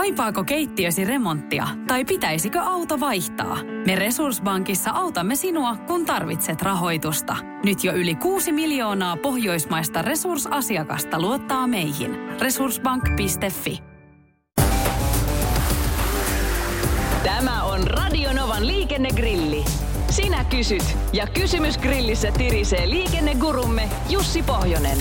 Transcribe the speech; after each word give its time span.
Kaipaako 0.00 0.44
keittiösi 0.44 1.04
remonttia 1.04 1.68
tai 1.86 2.04
pitäisikö 2.04 2.60
auto 2.60 3.00
vaihtaa? 3.00 3.58
Me 3.86 3.94
Resurssbankissa 3.94 4.90
autamme 4.90 5.36
sinua, 5.36 5.76
kun 5.76 6.06
tarvitset 6.06 6.62
rahoitusta. 6.62 7.36
Nyt 7.64 7.84
jo 7.84 7.92
yli 7.92 8.14
6 8.14 8.52
miljoonaa 8.52 9.16
pohjoismaista 9.16 10.02
resursasiakasta 10.02 11.20
luottaa 11.20 11.66
meihin. 11.66 12.16
Resurssbank.fi 12.40 13.82
Tämä 17.24 17.64
on 17.64 17.86
Radionovan 17.86 18.66
liikennegrilli. 18.66 19.64
Sinä 20.10 20.44
kysyt 20.44 20.96
ja 21.12 21.26
kysymys 21.26 21.78
grillissä 21.78 22.32
tirisee 22.32 22.90
liikennegurumme 22.90 23.88
Jussi 24.10 24.42
Pohjonen. 24.42 24.98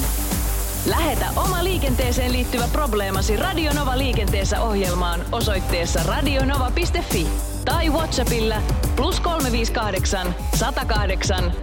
Lähetä 0.85 1.25
oma 1.35 1.63
liikenteeseen 1.63 2.31
liittyvä 2.31 2.67
probleemasi 2.71 3.35
Radionova 3.35 3.97
liikenteessä 3.97 4.61
ohjelmaan 4.61 5.25
osoitteessa 5.31 5.99
radionova.fi 6.05 7.27
tai 7.65 7.89
Whatsappilla 7.89 8.55
plus 8.95 9.19
358 9.19 10.35
108 10.55 11.53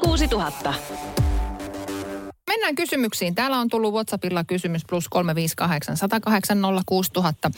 06000. 0.00 0.74
Mennään 2.50 2.74
kysymyksiin. 2.74 3.34
Täällä 3.34 3.58
on 3.58 3.68
tullut 3.68 3.94
WhatsAppilla 3.94 4.44
kysymys 4.44 4.82
plus 4.88 5.08
358 5.08 5.96
108 5.96 6.58
06000. 6.86 7.50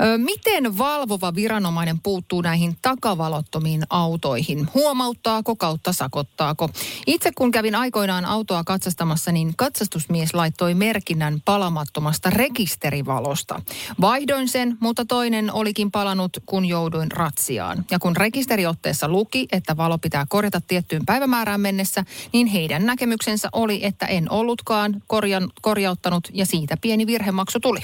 Ö, 0.00 0.18
miten 0.18 0.78
valvova 0.78 1.34
viranomainen 1.34 2.00
puuttuu 2.00 2.40
näihin 2.40 2.76
takavalottomiin 2.82 3.82
autoihin? 3.90 4.68
Huomauttaako 4.74 5.56
kautta 5.56 5.92
sakottaako? 5.92 6.68
Itse 7.06 7.30
kun 7.34 7.50
kävin 7.50 7.74
aikoinaan 7.74 8.24
autoa 8.24 8.64
katsastamassa, 8.64 9.32
niin 9.32 9.52
katsastusmies 9.56 10.34
laittoi 10.34 10.74
merkinnän 10.74 11.40
palamattomasta 11.44 12.30
rekisterivalosta. 12.30 13.62
Vaihdoin 14.00 14.48
sen, 14.48 14.76
mutta 14.80 15.04
toinen 15.04 15.52
olikin 15.52 15.90
palannut, 15.90 16.32
kun 16.46 16.64
jouduin 16.64 17.10
ratsiaan. 17.10 17.84
Ja 17.90 17.98
kun 17.98 18.16
rekisteriotteessa 18.16 19.08
luki, 19.08 19.48
että 19.52 19.76
valo 19.76 19.98
pitää 19.98 20.26
korjata 20.28 20.60
tiettyyn 20.60 21.06
päivämäärään 21.06 21.60
mennessä, 21.60 22.04
niin 22.32 22.46
heidän 22.46 22.86
näkemyksensä 22.86 23.48
oli, 23.52 23.84
että 23.84 24.06
en 24.16 24.30
ollutkaan 24.30 25.02
korjan, 25.06 25.48
korjauttanut 25.62 26.24
ja 26.32 26.46
siitä 26.46 26.74
pieni 26.82 27.06
virhemaksu 27.06 27.60
tuli. 27.60 27.80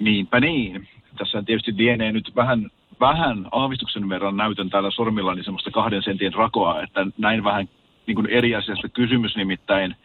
Niinpä 0.00 0.40
niin. 0.40 0.88
Tässä 1.18 1.42
tietysti 1.42 1.74
lienee 1.76 2.12
nyt 2.12 2.32
vähän, 2.36 2.70
vähän 3.00 3.48
aavistuksen 3.52 4.08
verran 4.08 4.36
näytön 4.36 4.70
täällä 4.70 4.90
sormillani 4.90 5.44
semmoista 5.44 5.70
kahden 5.70 6.02
sentin 6.02 6.34
rakoa, 6.34 6.82
että 6.82 7.06
näin 7.18 7.44
vähän 7.44 7.68
niin 8.06 8.14
kuin 8.14 8.26
eri 8.26 8.54
asiasta 8.54 8.88
kysymys 8.88 9.36
nimittäin. 9.36 9.96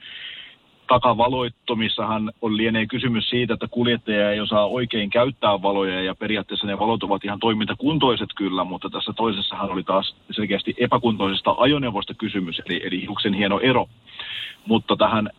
Takavaloittomissahan 0.87 2.31
on 2.41 2.57
lienee 2.57 2.85
kysymys 2.85 3.29
siitä, 3.29 3.53
että 3.53 3.67
kuljettaja 3.67 4.31
ei 4.31 4.39
osaa 4.39 4.65
oikein 4.65 5.09
käyttää 5.09 5.61
valoja 5.61 6.01
ja 6.01 6.15
periaatteessa 6.15 6.67
ne 6.67 6.79
valot 6.79 7.03
ovat 7.03 7.25
ihan 7.25 7.39
toimintakuntoiset 7.39 8.29
kyllä, 8.35 8.63
mutta 8.63 8.89
tässä 8.89 9.13
toisessahan 9.13 9.71
oli 9.71 9.83
taas 9.83 10.15
selkeästi 10.31 10.73
epäkuntoisesta 10.77 11.55
ajoneuvosta 11.57 12.13
kysymys, 12.13 12.61
eli, 12.65 12.81
eli 12.83 13.01
hiuksen 13.01 13.33
hieno 13.33 13.59
ero. 13.59 13.89
Mutta 14.67 14.95
tähän 14.95 15.29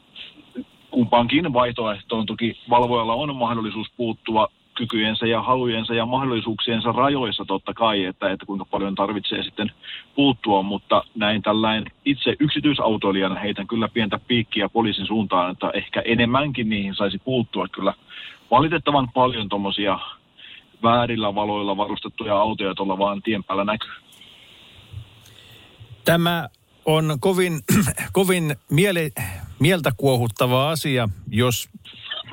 kumpaankin 0.91 1.53
vaihtoehtoon 1.53 2.27
toki 2.27 2.61
valvojalla 2.71 3.15
on 3.15 3.37
mahdollisuus 3.37 3.91
puuttua 3.97 4.49
kykyjensä 4.75 5.27
ja 5.27 5.43
halujensa 5.43 5.95
ja 5.95 6.07
mahdollisuuksiensa 6.07 6.93
rajoissa 6.93 7.45
totta 7.45 7.75
kai, 7.75 8.05
että, 8.05 8.31
että 8.31 8.47
kuinka 8.47 8.65
paljon 8.65 8.95
tarvitsee 8.95 9.43
sitten 9.43 9.71
puuttua, 10.15 10.63
mutta 10.63 11.05
näin 11.15 11.43
tällainen 11.43 11.93
itse 12.05 12.37
yksityisautoilijana 12.41 13.35
heitän 13.35 13.67
kyllä 13.67 13.89
pientä 13.89 14.19
piikkiä 14.27 14.69
poliisin 14.69 15.07
suuntaan, 15.07 15.51
että 15.51 15.71
ehkä 15.75 16.01
enemmänkin 16.01 16.69
niihin 16.69 16.95
saisi 16.95 17.19
puuttua 17.19 17.69
kyllä 17.69 17.95
valitettavan 18.51 19.09
paljon 19.15 19.49
tuommoisia 19.49 19.99
väärillä 20.83 21.35
valoilla 21.35 21.77
varustettuja 21.77 22.37
autoja 22.37 22.75
tuolla 22.75 22.99
vaan 22.99 23.23
tien 23.23 23.45
päällä 23.45 23.65
näkyy. 23.65 23.91
Tämä 26.05 26.49
on 26.85 27.17
kovin, 27.21 27.61
kovin 28.13 28.57
miele, 28.71 29.13
mieltä 29.59 29.93
kuohuttava 29.97 30.71
asia, 30.71 31.09
jos 31.29 31.69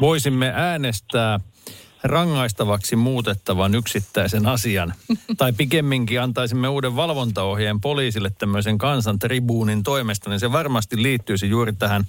voisimme 0.01 0.51
äänestää 0.55 1.39
rangaistavaksi 2.03 2.95
muutettavan 2.95 3.75
yksittäisen 3.75 4.45
asian. 4.45 4.93
tai 5.37 5.53
pikemminkin 5.53 6.21
antaisimme 6.21 6.67
uuden 6.67 6.95
valvontaohjeen 6.95 7.81
poliisille 7.81 8.31
tämmöisen 8.37 8.77
kansantribuunin 8.77 9.83
toimesta, 9.83 10.29
niin 10.29 10.39
se 10.39 10.51
varmasti 10.51 11.03
liittyisi 11.03 11.49
juuri 11.49 11.73
tähän 11.73 12.05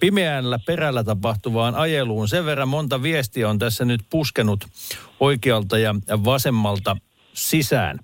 pimeällä 0.00 0.58
perällä 0.66 1.04
tapahtuvaan 1.04 1.74
ajeluun. 1.74 2.28
Sen 2.28 2.44
verran 2.44 2.68
monta 2.68 3.02
viestiä 3.02 3.48
on 3.48 3.58
tässä 3.58 3.84
nyt 3.84 4.00
puskenut 4.10 4.66
oikealta 5.20 5.78
ja 5.78 5.94
vasemmalta 6.24 6.96
sisään. 7.32 7.98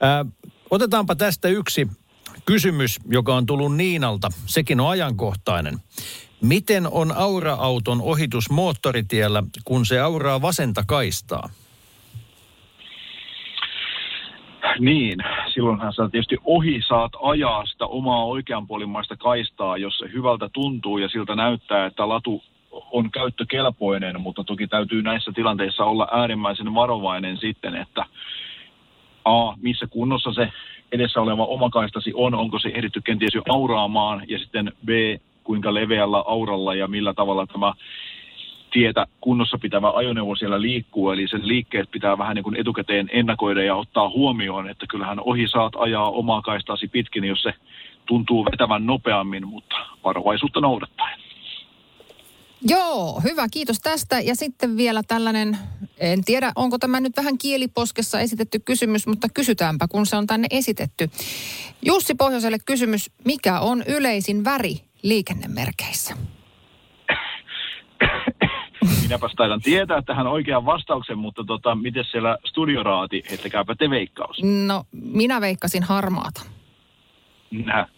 Ää, 0.00 0.24
otetaanpa 0.70 1.14
tästä 1.16 1.48
yksi 1.48 1.88
kysymys, 2.46 3.00
joka 3.08 3.34
on 3.34 3.46
tullut 3.46 3.76
Niinalta. 3.76 4.28
Sekin 4.46 4.80
on 4.80 4.90
ajankohtainen. 4.90 5.74
Miten 6.42 6.86
on 6.90 7.12
aura-auton 7.16 8.02
ohitus 8.02 8.50
moottoritiellä, 8.50 9.42
kun 9.64 9.86
se 9.86 10.00
auraa 10.00 10.42
vasenta 10.42 10.84
kaistaa? 10.86 11.48
Niin, 14.78 15.18
silloinhan 15.54 15.92
sä 15.92 16.08
tietysti 16.08 16.36
ohi 16.44 16.80
saat 16.88 17.12
ajaa 17.22 17.66
sitä 17.66 17.86
omaa 17.86 18.24
oikeanpuolimaista 18.24 19.16
kaistaa, 19.16 19.76
jos 19.76 19.98
se 19.98 20.06
hyvältä 20.12 20.48
tuntuu 20.52 20.98
ja 20.98 21.08
siltä 21.08 21.34
näyttää, 21.34 21.86
että 21.86 22.08
latu 22.08 22.42
on 22.70 23.10
käyttökelpoinen, 23.10 24.20
mutta 24.20 24.44
toki 24.44 24.66
täytyy 24.66 25.02
näissä 25.02 25.32
tilanteissa 25.32 25.84
olla 25.84 26.08
äärimmäisen 26.12 26.74
varovainen 26.74 27.36
sitten, 27.36 27.74
että 27.76 28.04
A, 29.24 29.56
missä 29.56 29.86
kunnossa 29.86 30.32
se 30.32 30.52
edessä 30.92 31.20
oleva 31.20 31.44
omakaistasi 31.44 32.12
on, 32.14 32.34
onko 32.34 32.58
se 32.58 32.68
ehditty 32.74 33.00
kenties 33.00 33.34
jo 33.34 33.42
auraamaan, 33.48 34.22
ja 34.28 34.38
sitten 34.38 34.72
B, 34.84 34.88
kuinka 35.44 35.74
leveällä 35.74 36.24
auralla 36.26 36.74
ja 36.74 36.88
millä 36.88 37.14
tavalla 37.14 37.46
tämä 37.46 37.72
tietä 38.70 39.06
kunnossa 39.20 39.58
pitävä 39.58 39.90
ajoneuvo 39.90 40.36
siellä 40.36 40.60
liikkuu, 40.60 41.10
eli 41.10 41.28
sen 41.28 41.48
liikkeet 41.48 41.90
pitää 41.90 42.18
vähän 42.18 42.34
niin 42.34 42.44
kuin 42.44 42.60
etukäteen 42.60 43.08
ennakoida 43.12 43.62
ja 43.62 43.74
ottaa 43.74 44.08
huomioon, 44.08 44.70
että 44.70 44.86
kyllähän 44.88 45.20
ohi 45.20 45.48
saat 45.48 45.72
ajaa 45.76 46.10
omaa 46.10 46.42
kaistasi 46.42 46.88
pitkin, 46.88 47.24
jos 47.24 47.42
se 47.42 47.54
tuntuu 48.06 48.44
vetävän 48.44 48.86
nopeammin, 48.86 49.48
mutta 49.48 49.76
varovaisuutta 50.04 50.60
noudattaen. 50.60 51.25
Joo, 52.62 53.20
hyvä, 53.24 53.46
kiitos 53.52 53.80
tästä. 53.80 54.20
Ja 54.20 54.34
sitten 54.34 54.76
vielä 54.76 55.02
tällainen, 55.08 55.58
en 55.98 56.24
tiedä 56.24 56.52
onko 56.56 56.78
tämä 56.78 57.00
nyt 57.00 57.16
vähän 57.16 57.38
kieliposkessa 57.38 58.20
esitetty 58.20 58.58
kysymys, 58.58 59.06
mutta 59.06 59.28
kysytäänpä, 59.34 59.88
kun 59.88 60.06
se 60.06 60.16
on 60.16 60.26
tänne 60.26 60.48
esitetty. 60.50 61.10
Jussi 61.82 62.14
Pohjoiselle 62.14 62.58
kysymys, 62.66 63.10
mikä 63.24 63.60
on 63.60 63.82
yleisin 63.88 64.44
väri 64.44 64.80
liikennemerkeissä? 65.02 66.16
Minäpäs 69.02 69.32
taidan 69.36 69.60
tietää 69.60 70.02
tähän 70.02 70.26
oikean 70.26 70.66
vastauksen, 70.66 71.18
mutta 71.18 71.44
tota, 71.44 71.74
miten 71.74 72.04
siellä 72.10 72.38
studioraati, 72.48 73.22
heittäkääpä 73.30 73.74
te 73.74 73.90
veikkaus. 73.90 74.36
No, 74.42 74.84
minä 74.92 75.40
veikkasin 75.40 75.82
harmaata. 75.82 76.42
Nä, 77.50 77.88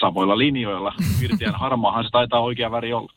samoilla 0.00 0.38
linjoilla. 0.38 0.94
Virtiän 1.20 1.54
harmaahan 1.54 2.04
se 2.04 2.10
taitaa 2.10 2.40
oikea 2.40 2.70
väri 2.70 2.92
olla. 2.92 3.12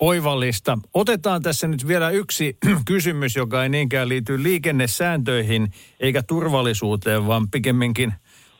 Oivallista. 0.00 0.78
Otetaan 0.94 1.42
tässä 1.42 1.68
nyt 1.68 1.88
vielä 1.88 2.10
yksi 2.10 2.56
kysymys, 2.84 3.36
joka 3.36 3.62
ei 3.62 3.68
niinkään 3.68 4.08
liity 4.08 4.42
liikennesääntöihin 4.42 5.72
eikä 6.00 6.22
turvallisuuteen, 6.22 7.26
vaan 7.26 7.50
pikemminkin 7.50 8.14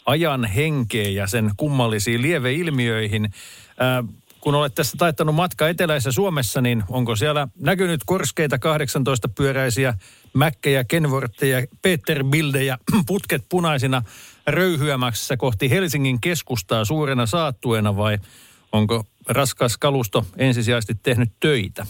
ajan 0.07 0.45
henkeen 0.45 1.15
ja 1.15 1.27
sen 1.27 1.51
kummallisiin 1.57 2.23
lieveilmiöihin. 2.23 3.31
Ää, 3.79 4.05
kun 4.41 4.55
olet 4.55 4.75
tässä 4.75 4.97
taittanut 4.99 5.35
matka 5.35 5.69
eteläisessä 5.69 6.13
Suomessa, 6.13 6.61
niin 6.61 6.85
onko 6.89 7.17
siellä 7.17 7.49
näkynyt 7.61 8.01
korskeita 8.07 8.57
18-pyöräisiä 8.57 9.95
mäkkejä, 10.35 10.85
kenvortteja, 10.85 11.67
Peterbildejä, 11.83 12.79
putket 13.07 13.45
punaisina 13.49 14.03
röyhyämässä 14.47 15.37
kohti 15.37 15.71
Helsingin 15.71 16.21
keskustaa 16.21 16.85
suurena 16.85 17.27
saattuena 17.27 17.97
vai 17.97 18.19
onko 18.73 19.05
raskas 19.29 19.79
kalusto 19.79 20.25
ensisijaisesti 20.37 20.95
tehnyt 21.03 21.29
töitä? 21.41 21.87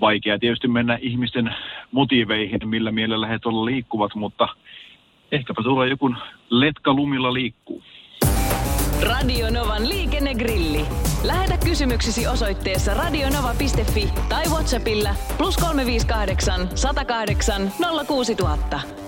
Vaikea 0.00 0.38
tietysti 0.38 0.68
mennä 0.68 0.98
ihmisten 1.00 1.54
motiiveihin, 1.92 2.68
millä 2.68 2.92
mielellä 2.92 3.26
he 3.26 3.38
tuolla 3.38 3.64
liikkuvat, 3.64 4.14
mutta 4.14 4.48
ehkäpä 5.32 5.62
tuolla 5.62 5.86
joku 5.86 6.14
letka 6.50 6.94
lumilla 6.94 7.32
liikkuu. 7.32 7.82
Radio 9.02 9.50
Novan 9.50 9.88
liikennegrilli. 9.88 10.84
Lähetä 11.24 11.56
kysymyksesi 11.64 12.26
osoitteessa 12.26 12.94
radionova.fi 12.94 14.08
tai 14.28 14.44
Whatsappilla 14.44 15.10
plus 15.38 15.56
358 15.56 16.68
108 16.74 17.72
06000. 18.06 19.07